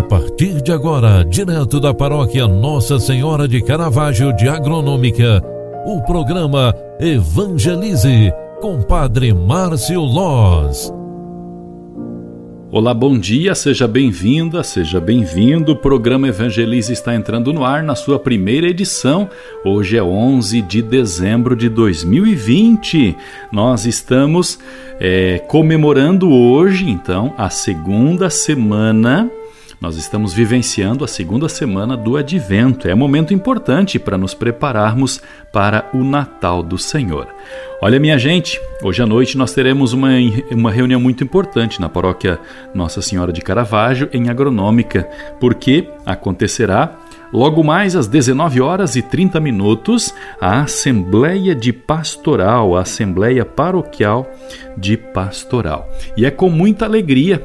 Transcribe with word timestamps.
A 0.00 0.02
partir 0.02 0.62
de 0.62 0.72
agora, 0.72 1.22
direto 1.22 1.78
da 1.78 1.92
paróquia 1.92 2.48
Nossa 2.48 2.98
Senhora 2.98 3.46
de 3.46 3.62
Caravaggio 3.62 4.34
de 4.34 4.48
Agronômica, 4.48 5.42
o 5.84 6.00
programa 6.06 6.74
Evangelize 6.98 8.32
com 8.62 8.80
Padre 8.80 9.34
Márcio 9.34 10.00
Loz. 10.00 10.90
Olá, 12.72 12.94
bom 12.94 13.18
dia, 13.18 13.54
seja 13.54 13.86
bem-vinda, 13.86 14.62
seja 14.62 14.98
bem-vindo. 14.98 15.72
O 15.72 15.76
programa 15.76 16.28
Evangelize 16.28 16.90
está 16.90 17.14
entrando 17.14 17.52
no 17.52 17.62
ar 17.62 17.82
na 17.82 17.94
sua 17.94 18.18
primeira 18.18 18.68
edição. 18.68 19.28
Hoje 19.62 19.98
é 19.98 20.02
11 20.02 20.62
de 20.62 20.80
dezembro 20.80 21.54
de 21.54 21.68
2020. 21.68 23.14
Nós 23.52 23.84
estamos 23.84 24.58
é, 24.98 25.40
comemorando 25.46 26.30
hoje, 26.30 26.88
então, 26.88 27.34
a 27.36 27.50
segunda 27.50 28.30
semana 28.30 29.30
nós 29.80 29.96
estamos 29.96 30.34
vivenciando 30.34 31.04
a 31.04 31.08
segunda 31.08 31.48
semana 31.48 31.96
do 31.96 32.16
Advento. 32.16 32.86
É 32.86 32.94
um 32.94 32.98
momento 32.98 33.32
importante 33.32 33.98
para 33.98 34.18
nos 34.18 34.34
prepararmos 34.34 35.22
para 35.50 35.88
o 35.94 36.04
Natal 36.04 36.62
do 36.62 36.76
Senhor. 36.76 37.26
Olha, 37.80 37.98
minha 37.98 38.18
gente, 38.18 38.60
hoje 38.82 39.02
à 39.02 39.06
noite 39.06 39.38
nós 39.38 39.54
teremos 39.54 39.94
uma, 39.94 40.10
uma 40.50 40.70
reunião 40.70 41.00
muito 41.00 41.24
importante 41.24 41.80
na 41.80 41.88
paróquia 41.88 42.38
Nossa 42.74 43.00
Senhora 43.00 43.32
de 43.32 43.40
Caravaggio, 43.40 44.10
em 44.12 44.28
Agronômica, 44.28 45.08
porque 45.40 45.88
acontecerá 46.04 46.98
Logo 47.32 47.62
mais 47.62 47.94
às 47.94 48.08
19 48.08 48.60
horas 48.60 48.96
e 48.96 49.02
30 49.02 49.38
minutos, 49.38 50.12
a 50.40 50.62
Assembleia 50.62 51.54
de 51.54 51.72
Pastoral, 51.72 52.76
a 52.76 52.80
Assembleia 52.80 53.44
Paroquial 53.44 54.28
de 54.76 54.96
Pastoral. 54.96 55.88
E 56.16 56.26
é 56.26 56.30
com 56.32 56.50
muita 56.50 56.86
alegria 56.86 57.40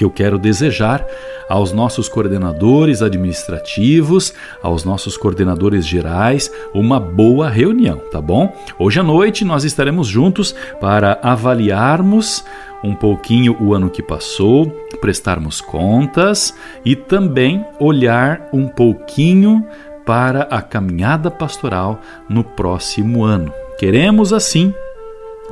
que 0.00 0.04
eu 0.04 0.10
quero 0.10 0.38
desejar 0.38 1.06
aos 1.46 1.72
nossos 1.72 2.08
coordenadores 2.08 3.02
administrativos, 3.02 4.32
aos 4.62 4.82
nossos 4.82 5.14
coordenadores 5.14 5.86
gerais, 5.86 6.50
uma 6.72 6.98
boa 6.98 7.50
reunião, 7.50 7.98
tá 8.10 8.18
bom? 8.18 8.50
Hoje 8.78 8.98
à 8.98 9.02
noite 9.02 9.44
nós 9.44 9.62
estaremos 9.62 10.08
juntos 10.08 10.54
para 10.80 11.18
avaliarmos 11.22 12.42
um 12.82 12.94
pouquinho 12.94 13.54
o 13.60 13.74
ano 13.74 13.90
que 13.90 14.02
passou, 14.02 14.70
prestarmos 15.02 15.60
contas 15.60 16.54
e 16.82 16.96
também 16.96 17.62
olhar 17.78 18.48
um 18.54 18.68
pouquinho 18.68 19.62
para 20.06 20.44
a 20.44 20.62
caminhada 20.62 21.30
pastoral 21.30 22.00
no 22.26 22.42
próximo 22.42 23.22
ano. 23.22 23.52
Queremos 23.78 24.32
assim 24.32 24.72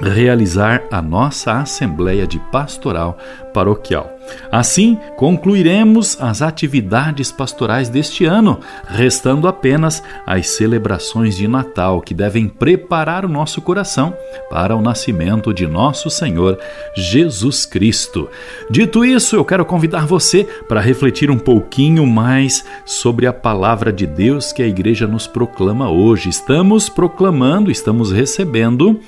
realizar 0.00 0.82
a 0.91 1.02
nossa 1.02 1.60
Assembleia 1.60 2.27
de 2.27 2.38
Pastoral 2.38 3.18
Paroquial. 3.52 4.18
Assim, 4.52 4.98
concluiremos 5.16 6.20
as 6.20 6.42
atividades 6.42 7.32
pastorais 7.32 7.88
deste 7.88 8.24
ano, 8.24 8.60
restando 8.86 9.48
apenas 9.48 10.02
as 10.26 10.48
celebrações 10.48 11.36
de 11.36 11.48
Natal 11.48 12.00
que 12.00 12.14
devem 12.14 12.46
preparar 12.46 13.24
o 13.24 13.28
nosso 13.28 13.60
coração 13.60 14.14
para 14.50 14.76
o 14.76 14.82
nascimento 14.82 15.52
de 15.52 15.66
nosso 15.66 16.10
Senhor 16.10 16.58
Jesus 16.94 17.64
Cristo. 17.64 18.28
Dito 18.70 19.04
isso, 19.04 19.34
eu 19.34 19.44
quero 19.44 19.64
convidar 19.64 20.06
você 20.06 20.44
para 20.69 20.80
refletir 20.80 21.30
um 21.30 21.38
pouquinho 21.38 22.06
mais 22.06 22.64
sobre 22.84 23.26
a 23.26 23.32
palavra 23.32 23.92
de 23.92 24.06
Deus 24.06 24.52
que 24.52 24.62
a 24.62 24.69
igreja 24.69 25.06
nos 25.06 25.26
proclama 25.26 25.91
hoje. 25.91 26.28
Estamos 26.28 26.88
proclamando, 26.88 27.70
estamos 27.70 28.12
recebendo 28.12 29.00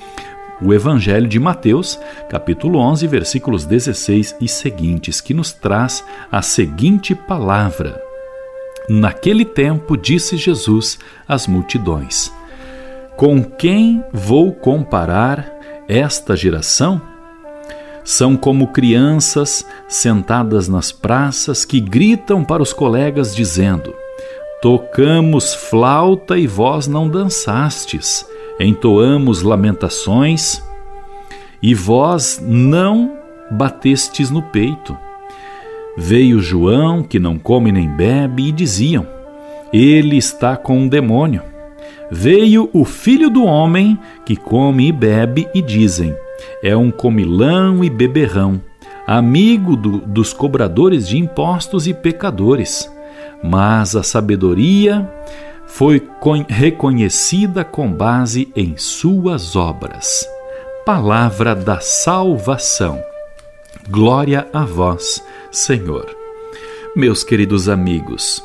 o 0.61 0.73
Evangelho 0.73 1.27
de 1.27 1.39
Mateus, 1.39 1.99
capítulo 2.29 2.79
11, 2.79 3.07
versículos 3.07 3.65
16 3.65 4.35
e 4.39 4.47
seguintes, 4.47 5.19
que 5.19 5.33
nos 5.33 5.51
traz 5.51 6.03
a 6.31 6.41
seguinte 6.41 7.15
palavra: 7.15 8.01
Naquele 8.87 9.43
tempo 9.43 9.97
disse 9.97 10.37
Jesus 10.37 10.99
às 11.27 11.47
multidões: 11.47 12.31
Com 13.17 13.43
quem 13.43 14.03
vou 14.13 14.53
comparar 14.53 15.51
esta 15.87 16.35
geração? 16.35 17.01
São 18.03 18.35
como 18.35 18.67
crianças 18.67 19.65
sentadas 19.87 20.67
nas 20.67 20.91
praças 20.91 21.63
que 21.65 21.79
gritam 21.79 22.43
para 22.43 22.61
os 22.61 22.71
colegas 22.71 23.35
dizendo: 23.35 23.95
Tocamos 24.61 25.53
flauta 25.53 26.37
e 26.37 26.45
vós 26.45 26.87
não 26.87 27.07
dançastes 27.07 28.25
entoamos 28.59 29.41
lamentações 29.41 30.61
e 31.61 31.73
vós 31.73 32.41
não 32.43 33.17
batestes 33.51 34.29
no 34.29 34.41
peito. 34.41 34.97
Veio 35.97 36.39
João, 36.39 37.03
que 37.03 37.19
não 37.19 37.37
come 37.37 37.71
nem 37.71 37.87
bebe, 37.87 38.47
e 38.47 38.51
diziam: 38.51 39.05
Ele 39.71 40.17
está 40.17 40.55
com 40.55 40.79
um 40.79 40.87
demônio. 40.87 41.43
Veio 42.09 42.69
o 42.73 42.83
filho 42.83 43.29
do 43.29 43.43
homem, 43.43 43.97
que 44.25 44.35
come 44.35 44.87
e 44.87 44.91
bebe, 44.91 45.47
e 45.53 45.61
dizem: 45.61 46.15
É 46.63 46.75
um 46.75 46.89
comilão 46.89 47.83
e 47.83 47.89
beberrão, 47.89 48.61
amigo 49.05 49.75
do, 49.75 49.99
dos 49.99 50.33
cobradores 50.33 51.07
de 51.07 51.17
impostos 51.17 51.87
e 51.87 51.93
pecadores. 51.93 52.89
Mas 53.43 53.95
a 53.95 54.03
sabedoria 54.03 55.09
foi 55.71 56.05
reconhecida 56.49 57.63
com 57.63 57.91
base 57.91 58.51
em 58.55 58.75
suas 58.77 59.55
obras. 59.55 60.27
Palavra 60.85 61.55
da 61.55 61.79
salvação. 61.79 63.01
Glória 63.89 64.47
a 64.51 64.65
vós, 64.65 65.23
Senhor. 65.49 66.13
Meus 66.93 67.23
queridos 67.23 67.69
amigos, 67.69 68.43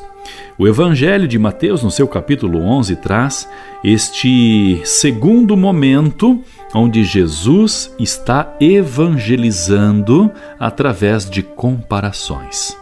o 0.57 0.67
Evangelho 0.67 1.27
de 1.27 1.37
Mateus, 1.37 1.83
no 1.83 1.91
seu 1.91 2.07
capítulo 2.07 2.61
11, 2.61 2.95
traz 2.95 3.47
este 3.83 4.81
segundo 4.85 5.57
momento 5.57 6.41
onde 6.73 7.03
Jesus 7.03 7.93
está 7.99 8.55
evangelizando 8.59 10.31
através 10.57 11.29
de 11.29 11.43
comparações. 11.43 12.75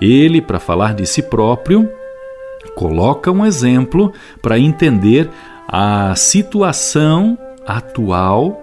Ele, 0.00 0.42
para 0.42 0.58
falar 0.58 0.94
de 0.94 1.06
si 1.06 1.22
próprio, 1.22 1.88
coloca 2.74 3.30
um 3.30 3.44
exemplo 3.44 4.12
para 4.42 4.58
entender 4.58 5.30
a 5.68 6.14
situação 6.14 7.38
atual 7.66 8.62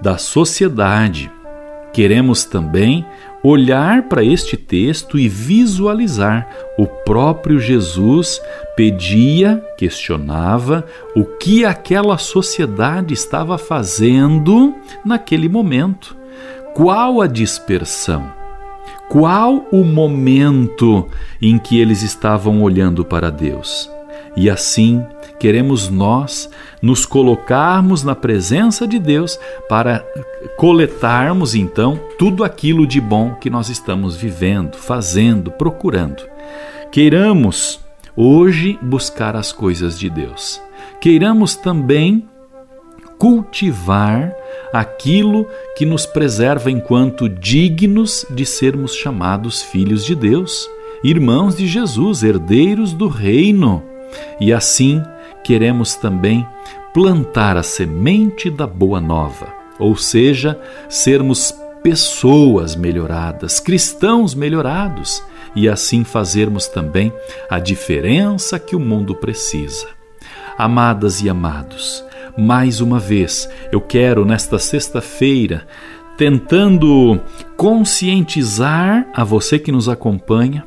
da 0.00 0.16
sociedade. 0.16 1.30
Queremos 1.92 2.44
também 2.44 3.04
olhar 3.42 4.02
para 4.04 4.22
este 4.22 4.56
texto 4.56 5.18
e 5.18 5.28
visualizar 5.28 6.48
o 6.78 6.86
próprio 6.86 7.58
Jesus 7.58 8.40
pedia, 8.76 9.64
questionava 9.76 10.84
o 11.16 11.24
que 11.24 11.64
aquela 11.64 12.18
sociedade 12.18 13.14
estava 13.14 13.58
fazendo 13.58 14.74
naquele 15.04 15.48
momento. 15.48 16.16
Qual 16.74 17.20
a 17.20 17.26
dispersão? 17.26 18.39
Qual 19.10 19.66
o 19.72 19.82
momento 19.84 21.08
em 21.42 21.58
que 21.58 21.80
eles 21.80 22.00
estavam 22.00 22.62
olhando 22.62 23.04
para 23.04 23.28
Deus. 23.28 23.90
E 24.36 24.48
assim 24.48 25.04
queremos 25.40 25.88
nós 25.88 26.48
nos 26.80 27.04
colocarmos 27.04 28.04
na 28.04 28.14
presença 28.14 28.86
de 28.86 29.00
Deus 29.00 29.36
para 29.68 30.06
coletarmos 30.56 31.56
então 31.56 31.98
tudo 32.16 32.44
aquilo 32.44 32.86
de 32.86 33.00
bom 33.00 33.34
que 33.34 33.50
nós 33.50 33.68
estamos 33.68 34.14
vivendo, 34.14 34.76
fazendo, 34.76 35.50
procurando. 35.50 36.22
Queiramos 36.92 37.80
hoje 38.14 38.78
buscar 38.80 39.34
as 39.34 39.50
coisas 39.50 39.98
de 39.98 40.08
Deus. 40.08 40.62
Queiramos 41.00 41.56
também 41.56 42.29
cultivar 43.20 44.34
aquilo 44.72 45.46
que 45.76 45.84
nos 45.84 46.06
preserva 46.06 46.70
enquanto 46.70 47.28
dignos 47.28 48.24
de 48.30 48.46
sermos 48.46 48.94
chamados 48.94 49.62
filhos 49.62 50.06
de 50.06 50.14
Deus, 50.14 50.66
irmãos 51.04 51.54
de 51.54 51.66
Jesus, 51.66 52.22
herdeiros 52.22 52.94
do 52.94 53.08
reino. 53.08 53.84
E 54.40 54.54
assim 54.54 55.02
queremos 55.44 55.94
também 55.94 56.46
plantar 56.94 57.58
a 57.58 57.62
semente 57.62 58.48
da 58.48 58.66
boa 58.66 59.02
nova, 59.02 59.52
ou 59.78 59.94
seja, 59.96 60.58
sermos 60.88 61.54
pessoas 61.82 62.74
melhoradas, 62.74 63.60
cristãos 63.60 64.34
melhorados, 64.34 65.22
e 65.54 65.68
assim 65.68 66.04
fazermos 66.04 66.68
também 66.68 67.12
a 67.50 67.58
diferença 67.58 68.58
que 68.58 68.74
o 68.74 68.80
mundo 68.80 69.14
precisa. 69.14 69.88
Amadas 70.56 71.20
e 71.20 71.28
amados, 71.28 72.04
mais 72.36 72.80
uma 72.80 72.98
vez, 72.98 73.48
eu 73.72 73.80
quero 73.80 74.24
nesta 74.24 74.58
sexta-feira, 74.58 75.66
tentando 76.16 77.20
conscientizar 77.56 79.06
a 79.14 79.24
você 79.24 79.58
que 79.58 79.72
nos 79.72 79.88
acompanha, 79.88 80.66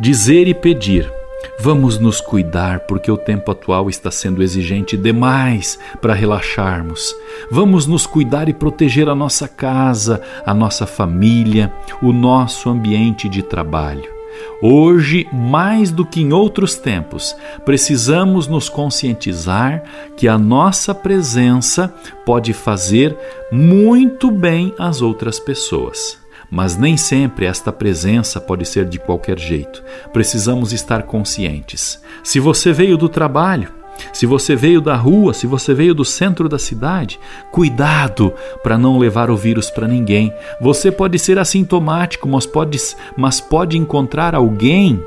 dizer 0.00 0.48
e 0.48 0.54
pedir. 0.54 1.10
Vamos 1.58 1.98
nos 1.98 2.20
cuidar, 2.20 2.80
porque 2.80 3.10
o 3.10 3.16
tempo 3.16 3.50
atual 3.50 3.88
está 3.88 4.10
sendo 4.10 4.42
exigente 4.42 4.96
demais 4.96 5.78
para 6.00 6.14
relaxarmos. 6.14 7.14
Vamos 7.50 7.86
nos 7.86 8.06
cuidar 8.06 8.48
e 8.48 8.52
proteger 8.52 9.08
a 9.08 9.14
nossa 9.14 9.48
casa, 9.48 10.20
a 10.46 10.54
nossa 10.54 10.86
família, 10.86 11.72
o 12.02 12.12
nosso 12.12 12.68
ambiente 12.68 13.28
de 13.28 13.42
trabalho. 13.42 14.21
Hoje, 14.60 15.28
mais 15.32 15.90
do 15.90 16.06
que 16.06 16.20
em 16.20 16.32
outros 16.32 16.76
tempos, 16.76 17.34
precisamos 17.64 18.46
nos 18.46 18.68
conscientizar 18.68 19.82
que 20.16 20.28
a 20.28 20.38
nossa 20.38 20.94
presença 20.94 21.92
pode 22.24 22.52
fazer 22.52 23.16
muito 23.50 24.30
bem 24.30 24.72
às 24.78 25.02
outras 25.02 25.38
pessoas. 25.38 26.18
Mas 26.50 26.76
nem 26.76 26.96
sempre 26.96 27.46
esta 27.46 27.72
presença 27.72 28.40
pode 28.40 28.66
ser 28.66 28.84
de 28.84 28.98
qualquer 28.98 29.38
jeito. 29.38 29.82
Precisamos 30.12 30.72
estar 30.72 31.04
conscientes. 31.04 32.00
Se 32.22 32.38
você 32.38 32.72
veio 32.72 32.98
do 32.98 33.08
trabalho, 33.08 33.81
se 34.12 34.26
você 34.26 34.54
veio 34.54 34.80
da 34.80 34.96
rua, 34.96 35.34
se 35.34 35.46
você 35.46 35.74
veio 35.74 35.94
do 35.94 36.04
centro 36.04 36.48
da 36.48 36.58
cidade, 36.58 37.18
cuidado 37.50 38.32
para 38.62 38.78
não 38.78 38.98
levar 38.98 39.30
o 39.30 39.36
vírus 39.36 39.70
para 39.70 39.88
ninguém. 39.88 40.32
Você 40.60 40.90
pode 40.90 41.18
ser 41.18 41.38
assintomático, 41.38 42.28
mas 42.28 42.46
pode, 42.46 42.78
mas 43.16 43.40
pode 43.40 43.78
encontrar 43.78 44.34
alguém 44.34 45.02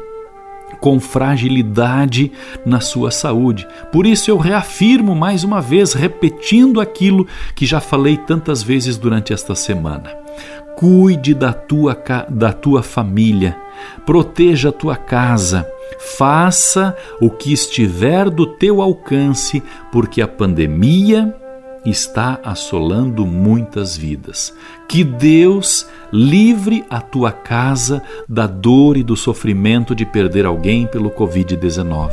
com 0.79 0.99
fragilidade 0.99 2.31
na 2.65 2.79
sua 2.79 3.11
saúde. 3.11 3.67
Por 3.91 4.05
isso 4.05 4.29
eu 4.29 4.37
reafirmo 4.37 5.15
mais 5.15 5.43
uma 5.43 5.61
vez, 5.61 5.93
repetindo 5.93 6.81
aquilo 6.81 7.27
que 7.55 7.65
já 7.65 7.79
falei 7.79 8.17
tantas 8.17 8.61
vezes 8.61 8.97
durante 8.97 9.33
esta 9.33 9.55
semana. 9.55 10.11
Cuide 10.75 11.33
da 11.33 11.53
tua, 11.53 11.97
da 12.29 12.51
tua 12.51 12.83
família, 12.83 13.57
proteja 14.05 14.69
a 14.69 14.73
tua 14.73 14.95
casa 14.97 15.65
Faça 15.99 16.95
o 17.21 17.29
que 17.29 17.53
estiver 17.53 18.29
do 18.29 18.45
teu 18.45 18.81
alcance, 18.81 19.61
porque 19.91 20.21
a 20.21 20.27
pandemia 20.27 21.35
está 21.85 22.39
assolando 22.43 23.25
muitas 23.25 23.95
vidas. 23.95 24.53
Que 24.89 25.03
Deus 25.03 25.87
livre 26.11 26.83
a 26.89 26.99
tua 26.99 27.31
casa 27.31 28.01
da 28.27 28.47
dor 28.47 28.97
e 28.97 29.03
do 29.03 29.15
sofrimento 29.15 29.93
de 29.93 30.05
perder 30.05 30.45
alguém 30.45 30.87
pelo 30.87 31.11
Covid-19. 31.11 32.11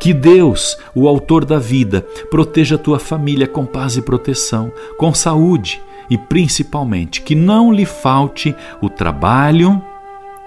Que 0.00 0.14
Deus, 0.14 0.78
o 0.94 1.08
Autor 1.08 1.44
da 1.44 1.58
vida, 1.58 2.02
proteja 2.30 2.76
a 2.76 2.78
tua 2.78 2.98
família 2.98 3.46
com 3.46 3.66
paz 3.66 3.96
e 3.96 4.02
proteção, 4.02 4.72
com 4.96 5.12
saúde 5.12 5.82
e 6.10 6.16
principalmente 6.16 7.20
que 7.20 7.34
não 7.34 7.72
lhe 7.72 7.84
falte 7.84 8.54
o 8.80 8.88
trabalho 8.88 9.82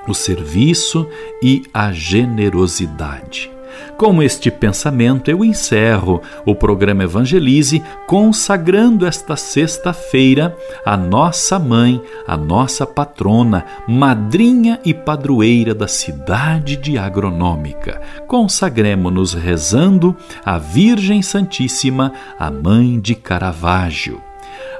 o 0.07 0.13
serviço 0.13 1.07
e 1.41 1.63
a 1.73 1.91
generosidade. 1.91 3.51
Com 3.97 4.21
este 4.21 4.49
pensamento, 4.49 5.29
eu 5.29 5.45
encerro 5.45 6.21
o 6.45 6.55
programa 6.55 7.03
Evangelize, 7.03 7.83
consagrando 8.07 9.05
esta 9.05 9.35
sexta-feira 9.35 10.55
a 10.83 10.97
nossa 10.97 11.59
mãe, 11.59 12.01
a 12.27 12.35
nossa 12.35 12.85
patrona, 12.85 13.63
madrinha 13.87 14.79
e 14.83 14.93
padroeira 14.93 15.75
da 15.75 15.87
cidade 15.87 16.75
de 16.75 16.97
Agronômica. 16.97 18.01
Consagremos-nos 18.27 19.33
rezando 19.33 20.15
a 20.43 20.57
Virgem 20.57 21.21
Santíssima, 21.21 22.11
a 22.39 22.49
mãe 22.49 22.99
de 22.99 23.13
Caravaggio. 23.13 24.30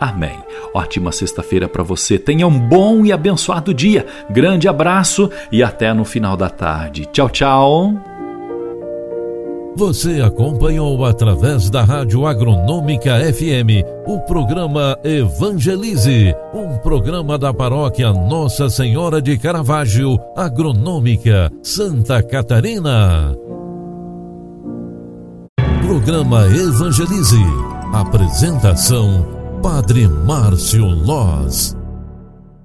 Amém. 0.00 0.38
Ótima 0.74 1.10
sexta-feira 1.10 1.68
para 1.68 1.82
você. 1.82 2.18
Tenha 2.18 2.46
um 2.46 2.58
bom 2.58 3.04
e 3.04 3.12
abençoado 3.12 3.72
dia. 3.72 4.06
Grande 4.30 4.68
abraço 4.68 5.30
e 5.50 5.62
até 5.62 5.92
no 5.94 6.04
final 6.04 6.36
da 6.36 6.50
tarde. 6.50 7.06
Tchau, 7.06 7.30
tchau. 7.30 7.94
Você 9.76 10.22
acompanhou 10.22 11.04
através 11.04 11.68
da 11.68 11.82
Rádio 11.82 12.26
Agronômica 12.26 13.20
FM 13.30 13.84
o 14.06 14.18
programa 14.20 14.98
Evangelize, 15.04 16.34
um 16.54 16.78
programa 16.78 17.36
da 17.36 17.52
paróquia 17.52 18.10
Nossa 18.10 18.70
Senhora 18.70 19.20
de 19.20 19.36
Caravaggio, 19.36 20.18
Agronômica, 20.34 21.52
Santa 21.62 22.22
Catarina. 22.22 23.36
Programa 25.86 26.46
Evangelize. 26.46 27.44
Apresentação 27.92 29.35
Padre 29.66 30.06
Márcio 30.06 30.86
Loz. 30.86 31.75